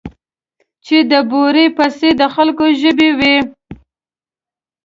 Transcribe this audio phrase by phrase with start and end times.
[0.85, 3.37] چې د بورې پسې د خلکو ژبې وې.